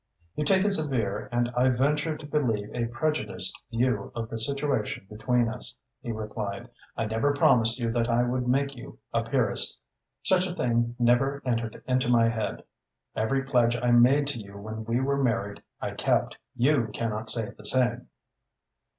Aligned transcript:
"You 0.35 0.43
take 0.45 0.65
a 0.65 0.71
severe 0.71 1.29
and 1.31 1.49
I 1.55 1.69
venture 1.69 2.17
to 2.17 2.25
believe 2.25 2.71
a 2.73 2.87
prejudiced 2.87 3.61
view 3.69 4.11
of 4.15 4.31
the 4.31 4.39
situation 4.39 5.05
between 5.07 5.47
us," 5.47 5.77
he 6.01 6.11
replied. 6.11 6.71
"I 6.97 7.05
never 7.05 7.35
promised 7.35 7.77
you 7.77 7.91
that 7.91 8.09
I 8.09 8.23
would 8.23 8.47
make 8.47 8.75
you 8.75 8.97
a 9.13 9.21
peeress. 9.23 9.77
Such 10.23 10.47
a 10.47 10.55
thing 10.55 10.95
never 10.97 11.43
entered 11.45 11.83
into 11.87 12.09
my 12.09 12.29
head. 12.29 12.63
Every 13.15 13.43
pledge 13.43 13.75
I 13.79 13.91
made 13.91 14.25
to 14.29 14.39
you 14.39 14.57
when 14.57 14.85
we 14.85 14.99
were 14.99 15.21
married, 15.21 15.61
I 15.79 15.91
kept. 15.91 16.35
You 16.55 16.87
cannot 16.91 17.29
say 17.29 17.51
the 17.55 17.63
same." 17.67 18.07